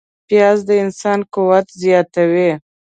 پیاز 0.27 0.59
د 0.67 0.69
انسان 0.83 1.19
قوت 1.33 1.67
زیاتوي 1.81 2.51